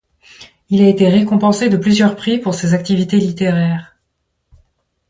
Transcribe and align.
Il 0.69 0.81
a 0.81 0.87
été 0.87 1.07
récompensé 1.09 1.69
de 1.69 1.77
plusieurs 1.77 2.15
prix 2.15 2.39
pour 2.39 2.55
ses 2.55 2.73
activités 2.73 3.17
littéraires. 3.19 3.97